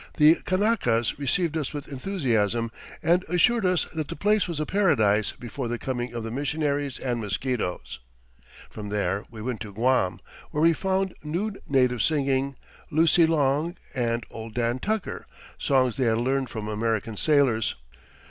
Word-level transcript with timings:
The 0.17 0.37
Kanakas 0.45 1.19
received 1.19 1.55
us 1.55 1.73
with 1.73 1.87
enthusiasm 1.87 2.71
and 3.03 3.23
assured 3.29 3.67
us 3.67 3.85
that 3.93 4.07
the 4.07 4.15
place 4.15 4.47
was 4.47 4.59
a 4.59 4.65
paradise 4.65 5.31
before 5.33 5.67
the 5.67 5.77
coming 5.77 6.11
of 6.13 6.23
the 6.23 6.31
missionaries 6.31 6.97
and 6.97 7.21
mosquitoes. 7.21 7.99
From 8.71 8.89
there 8.89 9.25
we 9.29 9.43
went 9.43 9.59
to 9.59 9.71
Guam, 9.71 10.19
where 10.49 10.63
we 10.63 10.73
found 10.73 11.13
nude 11.23 11.59
natives 11.67 12.05
singing 12.05 12.55
'Lucy 12.89 13.27
Long' 13.27 13.77
and 13.93 14.25
'Old 14.31 14.55
Dan 14.55 14.79
Tucker,' 14.79 15.27
songs 15.59 15.97
they 15.97 16.05
had 16.05 16.17
learned 16.17 16.49
from 16.49 16.67
American 16.67 17.15
sailors. 17.15 17.75